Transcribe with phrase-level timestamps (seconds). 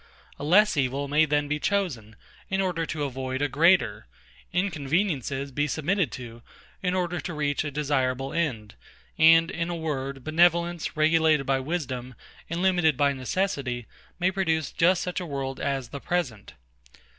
[0.39, 2.15] A less evil may then be chosen,
[2.49, 4.07] in order to avoid a greater;
[4.51, 6.41] inconveniences be submitted to,
[6.81, 8.73] in order to reach a desirable end;
[9.19, 12.15] and in a word, benevolence, regulated by wisdom,
[12.49, 13.85] and limited by necessity,
[14.17, 16.53] may produce just such a world as the present.